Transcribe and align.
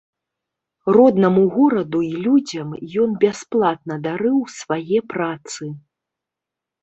Роднаму 0.95 1.41
гораду 1.57 1.99
і 2.05 2.09
людзям 2.27 2.71
ён 3.03 3.09
бясплатна 3.23 3.95
дарыў 4.07 4.39
свае 4.59 4.99
працы. 5.13 5.63